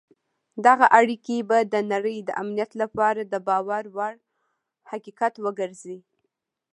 دغه 0.65 0.85
اړیکي 0.99 1.37
به 1.49 1.57
د 1.73 1.75
نړۍ 1.91 2.17
د 2.23 2.29
امنیت 2.41 2.71
لپاره 2.81 3.21
د 3.25 3.35
باور 3.47 3.83
وړ 3.95 4.13
حقیقت 4.91 5.33
وګرځي. 5.45 5.97